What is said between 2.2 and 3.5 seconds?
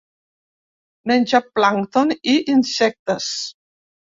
i insectes.